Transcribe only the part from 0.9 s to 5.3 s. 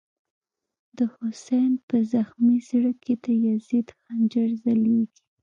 دحسین” په زخمی زړه کی، دیزید خنجر ځلیږی”